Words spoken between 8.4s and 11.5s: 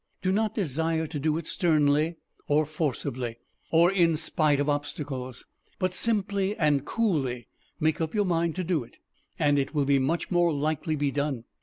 to do it and it will much more likely be done.